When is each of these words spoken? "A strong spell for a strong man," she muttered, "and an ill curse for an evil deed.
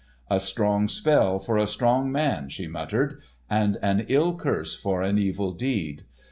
"A 0.31 0.39
strong 0.39 0.87
spell 0.87 1.37
for 1.37 1.57
a 1.59 1.67
strong 1.67 2.11
man," 2.11 2.49
she 2.49 2.65
muttered, 2.65 3.21
"and 3.51 3.77
an 3.83 4.03
ill 4.09 4.35
curse 4.35 4.73
for 4.73 5.03
an 5.03 5.19
evil 5.19 5.51
deed. 5.51 6.05